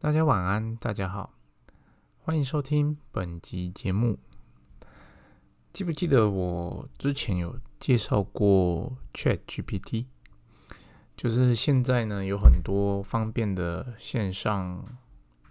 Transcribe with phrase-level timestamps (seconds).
[0.00, 1.34] 大家晚安，大家好，
[2.18, 4.16] 欢迎收听本集节目。
[5.72, 10.06] 记不记得我之前有介绍过 Chat GPT？
[11.16, 14.84] 就是现在呢，有很多方便的线上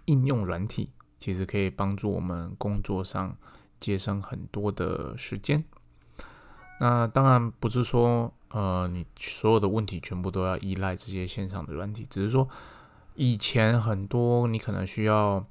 [0.06, 3.36] 应用软体，其实可以帮助我们工作上
[3.78, 5.62] 节省很多的时间。
[6.80, 12.48] 那当然不是说，呃，你所有的问题全部都要依赖这些线上的软体，只是说。
[13.18, 15.44] 以前很多你可能需要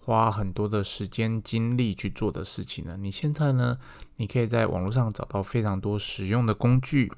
[0.00, 3.76] 花很多的时间精力去做的事情呢，你现在呢，
[4.14, 7.10] 你可以在网络上找到非常多实用的工具。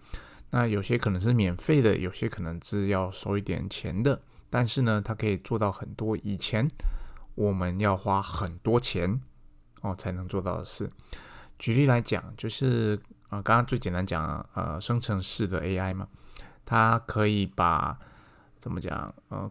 [0.48, 4.18] 那有些可能是免费的，有些可能是要收一点钱的。
[4.48, 6.66] 但是呢，它可以做到很多以前
[7.34, 9.20] 我们要花很多钱
[9.82, 10.90] 哦才能做到的事。
[11.58, 12.98] 举例来讲，就是
[13.28, 16.08] 啊，刚刚最简单讲呃，生成式的 AI 嘛，
[16.64, 17.98] 它可以把
[18.58, 19.50] 怎么讲呃。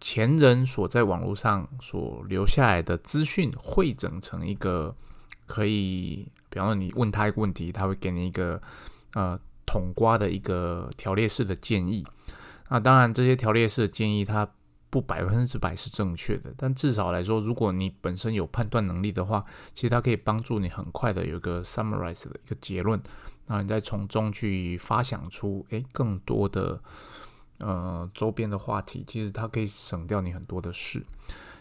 [0.00, 4.96] 前人所在网络上所留下来的资讯汇整成一个
[5.46, 8.60] 可以，比方说你问他一个问题，他会给你一个
[9.12, 12.04] 呃统瓜的一个条列式的建议。
[12.70, 14.48] 那当然，这些条列式的建议它
[14.88, 22.98] 不百分之百是正确的，但至少来说，如果你本身有判断能力的话，其实它可以帮助你很快的有一个 summarize 的一个结论，
[23.46, 26.80] 那你再从中去发想出诶更多的。
[27.60, 31.04] 呃，周边的话题其实它可以省掉你很多的事。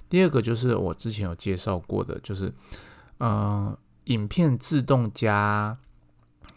[0.10, 2.52] 第二个就是我之前有介绍过的，就是
[3.20, 5.78] 呃，影片自动加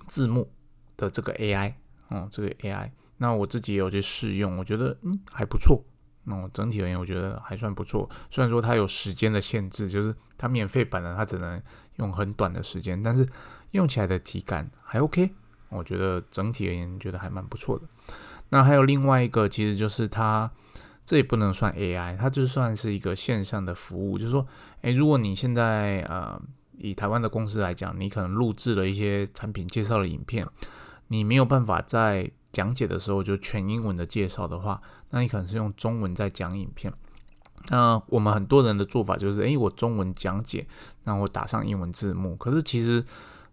[0.07, 0.51] 字幕
[0.97, 1.75] 的这个 AI，
[2.09, 5.85] 哦，这个 AI，那我自己也有去试用，我觉得嗯还不错。
[6.25, 8.09] 那我整体而言，我觉得还算不错。
[8.31, 11.61] 虽然说它有时间的限制，就是它免费版的它只能
[11.97, 13.29] 用很短的时间，但是
[13.73, 15.35] 用起来的体感还 OK。
[15.69, 17.87] 我觉得整体而言，觉得还蛮不错的。
[18.53, 20.51] 那还有另外一个，其实就是它，
[21.07, 24.19] 这也不能算 AI，它就算是一个线上的服务。
[24.19, 24.47] 就是说，
[24.83, 26.39] 诶，如果你现在呃，
[26.77, 30.47] 以台湾的公司来讲，你可能录制了一些产品介绍的影片，
[31.09, 36.93] 你没有办法在讲解的时候就全英文的介绍的话，那你可能是用中文在讲影片。
[37.69, 40.67] 那我们很多人的做法就是，诶，我中文讲解，
[41.05, 42.37] 那我打上英文字幕。
[42.37, 43.03] 可是其实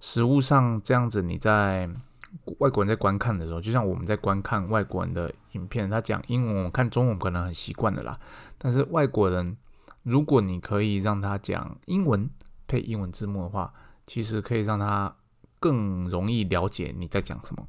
[0.02, 1.90] 实物上这样子，你在
[2.59, 8.19] 外国人在观看的时候，就像我们在观看外国人的影片，他讲英文，我看中文可能很习惯的啦。
[8.57, 9.55] 但是外国人，
[10.03, 12.29] 如果你可以让他讲英文
[12.67, 13.73] 配英文字幕的话，
[14.05, 15.15] 其实可以让他
[15.59, 17.65] 更容易了解你在讲什么。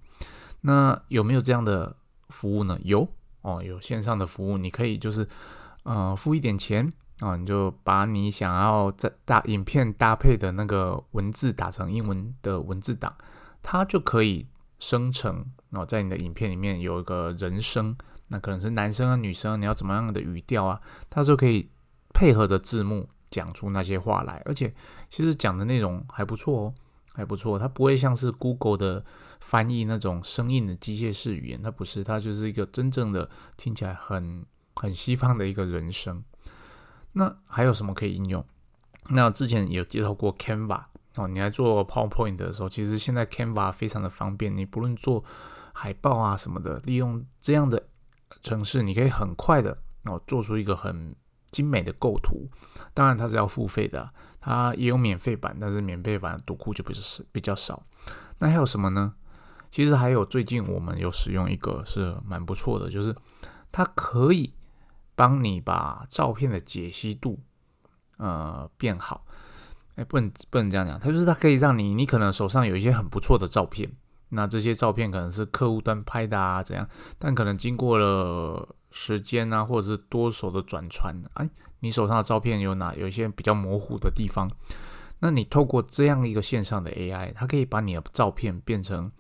[0.63, 1.97] 那有没有这样的
[2.29, 2.79] 服务呢？
[2.83, 3.07] 有
[3.43, 5.29] 哦，有线上的服务，你可以就是
[5.85, 13.15] 呃付一点钱啊，你就把你想要在大影片搭配的那个文字打成英文的文字档。
[13.63, 14.47] 它就可以
[14.81, 17.97] 生成哦，在你的影片里面有一个人声，
[18.27, 21.71] 那可能是男生啊、女生，你要怎么样的语调啊，它就可以
[22.13, 24.75] 配合的字幕讲出那些话来，而且
[25.09, 26.75] 其实讲的内容还不错哦，
[27.13, 29.05] 还不错，它不会像是 Google 的
[29.41, 36.25] 翻译那种生硬的机械式语言，它不是，它就是一个真正的听起来很很西方的一个人声。
[37.13, 38.45] 那还有什么可以应用？
[39.11, 40.85] 那之前有介绍过 Canva。
[41.17, 44.57] 哦，你来做 PowerPoint 的时候，其实现在 Canva 非常的方便。
[44.57, 45.25] 你不论做
[45.73, 47.89] 海报啊什么的，利用这样的
[48.43, 51.15] 程式，你可以很快的哦做出一个很
[51.51, 52.49] 精美的构图。
[52.95, 54.09] 当然它是要付费的，
[54.41, 57.83] 它也有免费版，但是免费版的读库就不是比较少。
[58.39, 59.15] 那还有什么呢？
[59.71, 63.15] 其实还有最近我们有使用一个是蛮不错的，就是
[63.73, 64.55] 它可以
[65.15, 67.41] 帮你把照片的解析度
[68.17, 69.27] 呃变好。
[70.01, 73.93] 哎，不能不能这样讲，它就是它可以让你，你可能手上有一些很不错的照片，
[74.31, 76.89] 那这些照片可能是客户端拍的啊，怎样？
[77.19, 81.51] 但可能经过了时间啊，或者是多手的转传，哎，
[81.81, 84.51] 你手上的照片有哪有一些比较模糊的地方？
[85.19, 89.13] 那你透过这样一个线上的 AI，它可以把你的照片变成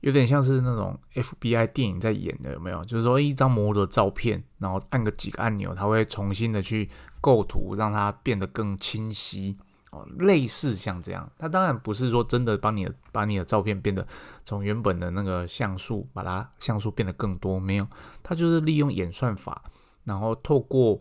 [0.00, 2.84] 有点像是那种 FBI 电影在演的，有没有？
[2.84, 6.90] 就是说一张模糊的照片，然后按个几个按钮，它会重新的去
[7.20, 9.56] 构图，让它变得更清晰。
[9.90, 14.06] 哦，类似像这样，它当然不是说真的帮你把你的照片变得
[14.44, 17.88] 从原本的那个像素把它像素变得更多，没有，
[18.22, 19.62] 它就是利用演算法，
[20.04, 21.00] 然后透过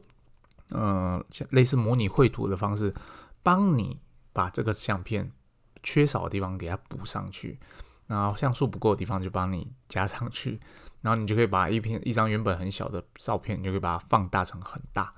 [0.70, 2.94] 呃类似模拟绘图的方式，
[3.44, 4.00] 帮你
[4.32, 5.32] 把这个相片
[5.84, 7.60] 缺少的地方给它补上去，
[8.08, 10.60] 然后像素不够的地方就帮你加上去，
[11.02, 15.14] 然后你就可以把一片一张原本很小的照片，你就可以把它放大成很大。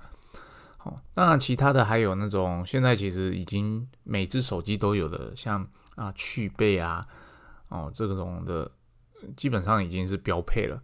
[0.82, 5.66] 哦，当然，其他的还有那种现在其实已经每只手机都有的，像
[5.96, 7.04] 啊去背啊，
[7.68, 8.70] 哦这种的
[9.36, 10.82] 基本上已经是标配了。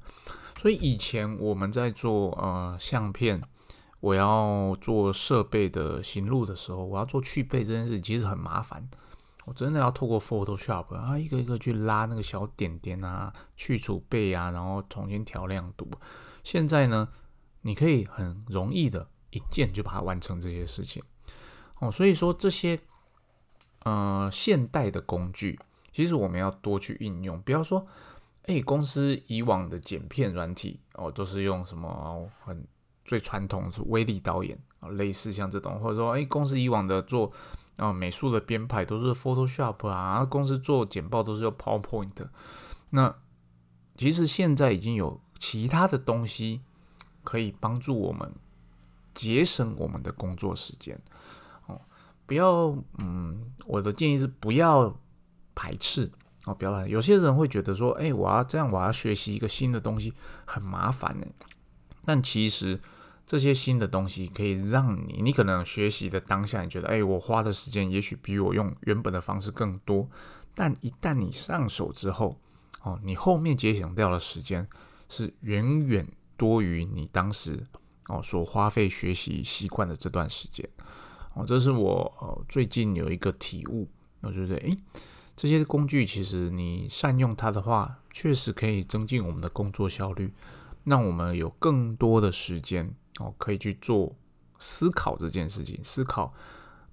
[0.59, 3.41] 所以以前我们在做呃相片，
[4.01, 8.87] 我要做设备的行录的时候，我要做去背这件事，其实很麻烦。
[9.47, 15.89] 我真的要透过 Photoshop 啊，一个一个去拉那个小点点啊，去除背啊，然后重新调亮度。
[16.43, 17.09] 现在呢，
[17.63, 21.03] 你可以很容易的一键就把它完成这些事情。
[21.79, 22.79] 哦，所以说这些
[23.85, 25.59] 呃现代的工具，
[25.93, 27.41] 其实我们要多去应用。
[27.43, 27.87] 不要说，
[28.45, 32.67] 哎，公司以往的剪片软体哦，都是用什么很
[33.05, 37.31] 最传统是威力导演啊，类似像这种，或者说，哎，公司以往的做
[37.77, 42.29] 啊美术的编排都是 Photoshop 啊，公司做简报都是用 PowerPoint。
[42.91, 43.15] 那
[43.97, 46.63] 其实现在已经有其他的东西
[47.23, 48.33] 可以帮助我们
[49.17, 50.97] 节省我们的工作时间。
[51.67, 51.81] 哦
[52.27, 55.01] 不要，嗯，我的建议是不要
[55.55, 56.11] 排斥
[56.45, 56.87] 哦，不要排。
[56.89, 60.13] 有些人会觉得说，哎，我要这样，我要学习一个新的东西
[60.45, 61.27] 很麻烦呢。
[62.05, 62.81] 但其实
[63.25, 70.09] 这些新的东西可以让你，你可能学习的当下，你觉得，哎，我花的时间也许比我用原本的方式更多。
[70.55, 72.41] 但一旦你上手之后，
[72.83, 74.67] 哦，你后面节省掉的时间
[75.09, 77.65] 是远远多于你当时
[78.09, 80.69] 哦所花费学习习惯的这段时间。
[81.35, 83.89] 哦，这是我最近有一个体悟，
[84.23, 84.77] 我觉得诶，
[85.37, 90.33] 这些工具其实你善用它的话，确实可以增进我们的工作效率，
[90.85, 94.17] 让我们有更多的时间哦，可以去做
[94.59, 96.33] 思考这件事情，思考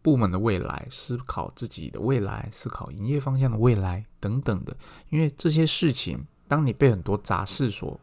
[0.02, 4.76] 部门的未来，思考自己的未来，思考营业方向的未来等等的。
[5.10, 7.98] 因为这些事情，当你被很多杂事所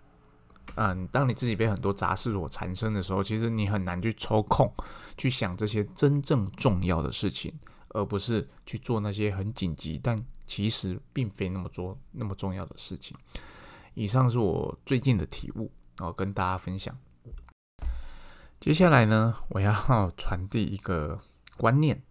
[0.76, 4.72] 嗯，当你自己被很多杂事所缠身的时候，其实你很难去抽空
[5.16, 7.52] 去想这些真正重要的事情，
[7.88, 13.16] 而不是去做那些很紧急但其实并非那么做那么重要的事情。
[13.94, 16.96] 以上是我最近的体悟，然哦，跟大家分享。
[18.58, 21.18] 接下来呢， 我要传递一个
[21.56, 22.02] 观念。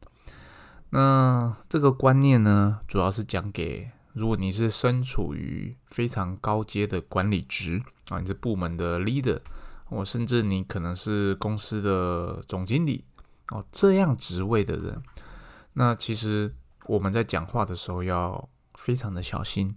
[0.91, 3.89] 那这个观念呢，主要是讲给。
[4.13, 9.39] 如果你是身处于非常高阶的管理职啊，你是部门的 leader，
[9.85, 13.05] 或甚至你可能是公司的总经理
[13.49, 15.01] 哦，这样职位的人，
[15.73, 16.53] 那其实
[16.85, 19.75] 我们在讲话的时候要非常的小心。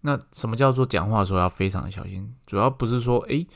[0.00, 2.34] 那什么叫做讲话的时候要非常的小心？
[2.46, 3.46] 主要不是说，诶，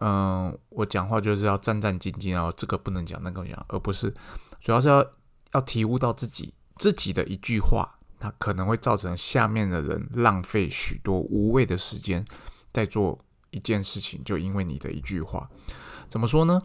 [0.00, 4.14] 嗯，我讲话就是要战战兢兢哦，这个不能讲，那个讲，而不是，
[4.60, 5.04] 主要是要
[5.54, 7.97] 要体悟到自己自己的一句话。
[8.18, 12.24] 它可能会造成下面的人浪费许多无谓的时间
[12.72, 13.18] 在做
[13.50, 15.48] 一件事情，就因为你的一句话，
[16.08, 16.62] 怎么说呢？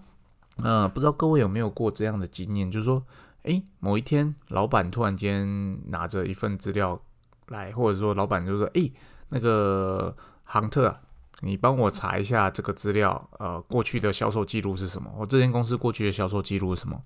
[0.58, 3.04] 呃，不知道各位有没有过这样的经验，就是说，
[3.44, 7.02] 诶，某一天老板突然间拿着一份资料
[7.48, 8.94] 来，或者说老板就说，诶，
[9.30, 11.02] 那个杭特啊，
[11.42, 15.12] 你帮我查一下这个资料，呃，过去的销售记录是什么？
[15.18, 17.02] 我这间公司过去的销售记录是什么？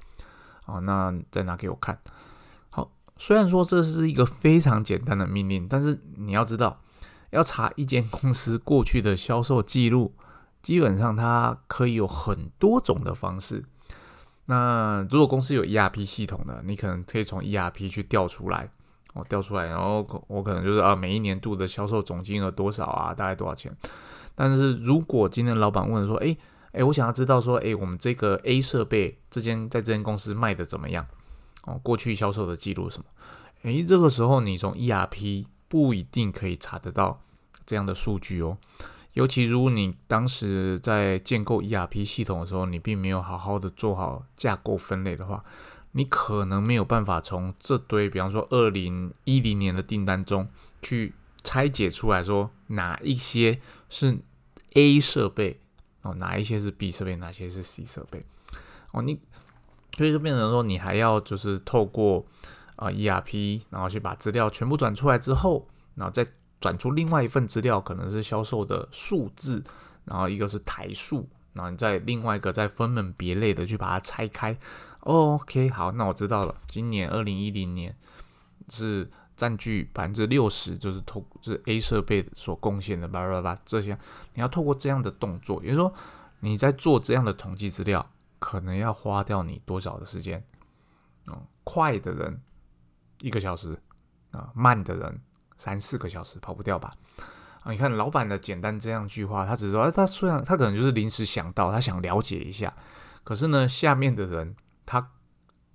[0.65, 1.97] 哦，那再拿给我看。
[3.17, 6.81] 虽然说这是一个非常简单的命令，但是你要知道，
[7.31, 10.13] 要查一间公司过去的销售记录，
[10.61, 13.63] 基本上它可以有很多种的方式。
[14.45, 18.69] 那如果公司有 ERP 系统的，你可能可以从 ERP 去调出来，
[19.13, 23.75] 哦，调出来，然后我可能就是啊，每一年度的销售总金额多少啊，大概多少钱？
[24.35, 26.37] 但是如果今天老板问说，诶
[26.73, 31.05] 诶，我想要知道说，诶，我们这个 A 设备这间在这间公司卖的怎么样？
[31.67, 33.05] 哦，过去销售的记录什么？
[33.63, 37.21] 诶，这个时候你从 ERP 不一定可以查得到
[37.65, 38.57] 这样的数据哦。
[39.13, 45.43] 尤其如果你当时在建构 ERP 系统的时候，你并没有好好的做好架构分类的话，
[45.91, 50.47] 你可能没有办法从这堆，比方说二零一零年的订单中
[50.81, 53.59] 去拆解出来说哪一些
[53.89, 54.19] 是
[54.73, 55.59] A 设备
[56.03, 58.23] 哦，哪一些是 B 设备，哪些是 C 设备
[58.93, 59.19] 哦，你。
[59.97, 62.23] 所以就变成说，你还要就是透过
[62.75, 66.23] 啊 ERP，然后去把资料全部转出来之后，然后再
[66.61, 69.63] 转出另外一份资料，可能是销售的数字，
[70.05, 74.55] 然后一个是台数，然后你再另外一个再分门别类的去把它拆开。
[74.99, 76.53] OK，好，那我知道了。
[76.67, 77.95] 今年二零一零年
[78.69, 83.97] 是占据百分之六十，就是透是 A 设备所贡献的叭叭叭这些，
[84.35, 85.91] 你要透过这样的动作，也就是说
[86.41, 88.07] 你在做这样的统计资料。
[88.39, 90.43] 可能要花掉你多少的时间？
[91.25, 92.41] 哦，快的人
[93.19, 93.77] 一个小时
[94.31, 95.21] 啊，慢的人
[95.57, 96.91] 三四个小时跑不掉吧？
[97.63, 102.73] 啊，你看老板的简单这样一句话，他只是说，他虽然他可能就是临时想到，他想了解一下，
[103.23, 105.11] 可是呢，下面的人他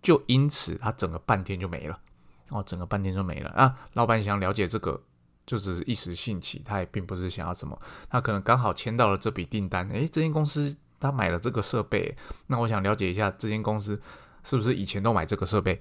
[0.00, 2.00] 就因此他整个半天就没了，
[2.48, 3.76] 哦，整个半天就没了啊！
[3.92, 5.02] 老板想了解这个，
[5.44, 7.78] 就只是一时兴起，他也并不是想要什么，
[8.08, 10.74] 他可能刚好签到了这笔订单，诶，这间公司。
[11.02, 12.16] 他买了这个设备，
[12.46, 14.00] 那我想了解一下这间公司
[14.44, 15.80] 是不是以前都买这个设备？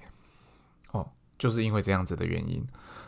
[0.90, 2.66] 哦，就是因为这样子的原因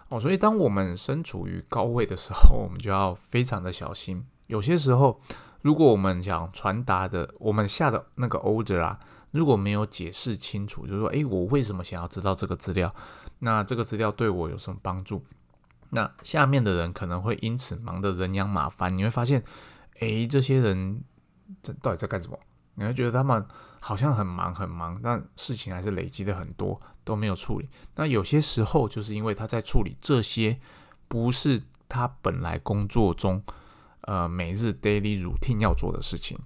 [0.08, 4.24] 哦，所以当我们身处于高位的时候，我们就要非常的小心。
[4.46, 5.20] 有些时候，
[5.62, 12.94] 如果我们想传达的，我们下的那个 order 啊，如果没有解释清楚，就是说，诶，我为什么想要知道这个资料？
[13.38, 15.22] 那这个资料对我有什么帮助？
[15.90, 18.94] 那下面的人可能会因此忙得人仰马翻。
[18.94, 19.42] 你会发现，
[20.00, 21.02] 诶，这些人
[21.62, 22.38] 这到底在干什么？
[22.74, 23.46] 你会觉得他们
[23.80, 27.68] 好像很忙很忙，但事情还是累积的很多，都没有处理。
[27.94, 30.58] 那有些时候，就是因为他在处理这些，
[31.08, 33.42] 不是他本来工作中。
[34.06, 36.38] 呃，每日 daily routine 要做的事情，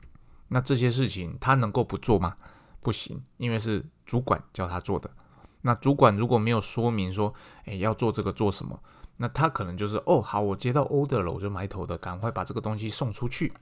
[0.47, 2.37] 那这些事情他能够不做吗？
[2.81, 5.11] 不行，因为是主管叫他做的。
[5.63, 7.35] 那主管如果没有说明说，
[7.65, 8.81] 诶要做这个做什么，
[9.17, 13.53] 那他可能就是哦，好，我接到 order 了，我就埋头的赶快把这个东西送出去。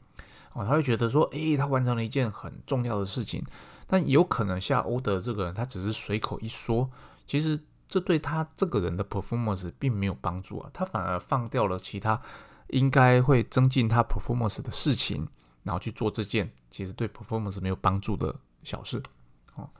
[0.57, 3.45] 哦，他会觉得说，诶，他完成了一件很重要的事情。
[3.87, 6.91] 但有可能下 order 这个人，他只是随口一说，
[7.27, 12.21] 其实这对他这个人的 performance 并没有帮助啊，他反而放掉了其他。
[12.71, 15.25] 应该会增进他 performance 的事情，
[15.63, 18.35] 然后去做这件其实对 performance 没有帮助的
[18.65, 19.01] 小事，
[19.55, 19.71] 哦，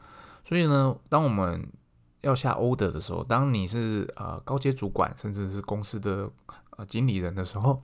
[0.45, 1.69] 所以呢，当我们
[2.21, 6.31] 要下 order 的时候，当你是呃高阶主管，甚至是公司的
[6.77, 7.83] 呃经理人的时候，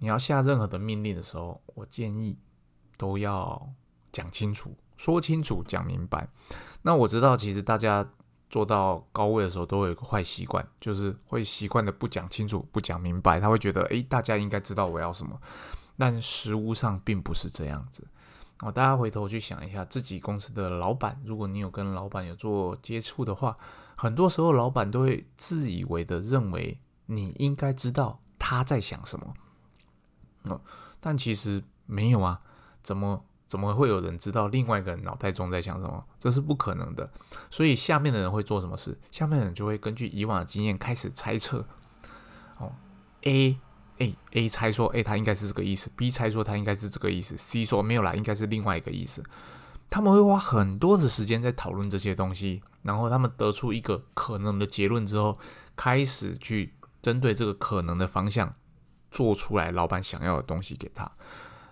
[0.00, 2.36] 你要下任何的命令的时候，我建议
[2.98, 3.72] 都要
[4.10, 6.28] 讲清楚、说清楚、讲明白。
[6.82, 8.10] 那我知道，其实大家。
[8.50, 13.38] 做到高位的时候，都有一个坏习惯，就是会习惯的不讲清楚、不讲明白。
[13.38, 15.40] 他会觉得，诶，大家应该知道我要什么，
[15.96, 18.04] 但实物上并不是这样子。
[18.58, 23.56] 哦，大家回头去想一下，自己公司的老板，如果你有跟老板有做接触的话，
[23.94, 26.76] 很多时候老板都会自以为的认为
[27.06, 29.32] 你应该知道他在想什么。
[30.44, 30.60] 哦，
[31.00, 32.40] 但其实没有啊，
[32.82, 33.24] 怎么？
[33.50, 36.04] 怎么会有人知道另外一个人脑袋中在想什么？
[36.20, 37.10] 这是不可能的。
[37.50, 38.96] 所以下面的人会做什么事？
[39.10, 41.66] 下面的人就会根据以往的经验开始猜测。
[42.58, 42.70] 哦
[43.22, 43.58] ，A
[43.98, 49.20] A A 猜说，哎，他应该是这个意思；B 猜说他应该是这个意思；C 说没有啦，应该是另外一个意思。
[49.90, 55.36] 他们会花很多的时间在讨论这些东西，然后他们得出一个可能的结论之后，
[55.74, 58.54] 开始去针对这个可能的方向
[59.10, 61.10] 做出来老板想要的东西给他。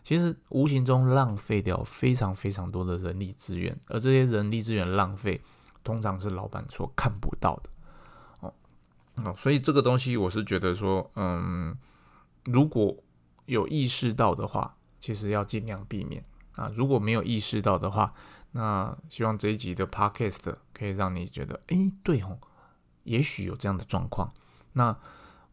[0.02, 5.40] 其实无形中浪费掉非常非常多的人力资源，而这些人力资源浪费，
[5.84, 7.70] 通常是老板所看不到的。
[8.40, 8.54] 哦
[9.16, 11.76] 哦，所以这个东西我是觉得说，嗯，
[12.44, 12.96] 如果
[13.44, 16.70] 有意识到的话，其实要尽量避免啊。
[16.74, 18.14] 如果没有意识到的话，
[18.52, 22.38] 那希望这一集的 podcast 可以让你觉得，哎，对哦，
[23.04, 24.32] 也许有这样的状况。
[24.72, 24.96] 那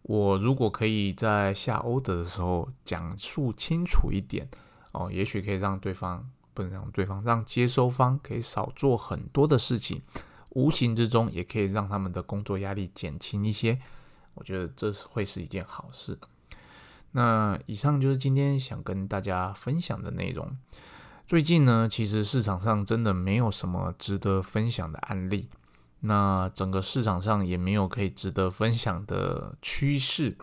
[0.08, 4.48] 我如果可以在下 order 的时候讲述清楚一点
[4.92, 10.04] 哦，也许可以让对方不能让对方让接收方可以少做很多的事情，
[10.52, 13.80] 无形之中也可以让他们的工作压力减轻一些。
[14.36, 16.20] 我觉得这是会是一件好事。
[17.14, 20.56] 那以上就是今天想跟大家分享的内容。
[21.26, 25.50] 最近呢，其实市场上真的没有什么值得分享的案例。
[26.06, 30.38] 那整个市场上也没有可以值得分享的趋势，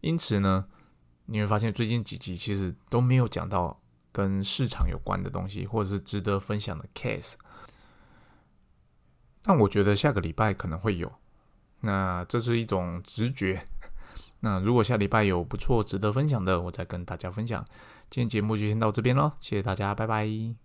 [0.00, 0.66] 因此呢，
[1.26, 3.80] 你会发现最近几集其实都没有讲到
[4.12, 7.34] 跟市场有关的东西，或者是值得分享的 case。
[9.42, 11.12] 但我觉得下个礼拜可能会有，
[11.80, 13.62] 那这是一种直觉。
[14.40, 17.64] 那如果下礼拜有不错值得分享的，我再跟大家分享。
[18.08, 20.63] 今天节目就先到这边喽，谢谢大家，拜拜。